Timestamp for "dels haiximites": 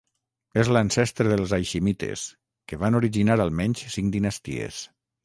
1.33-2.23